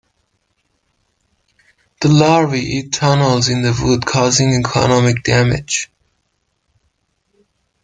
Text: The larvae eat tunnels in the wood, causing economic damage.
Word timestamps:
The 2.01 2.07
larvae 2.07 2.57
eat 2.57 2.91
tunnels 2.91 3.49
in 3.49 3.61
the 3.61 3.79
wood, 3.83 4.03
causing 4.03 4.51
economic 4.55 5.21
damage. 5.21 5.91